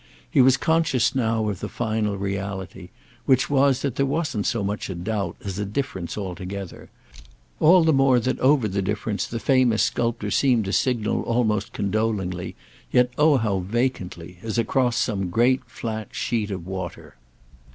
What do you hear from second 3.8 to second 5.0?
that there wasn't so much a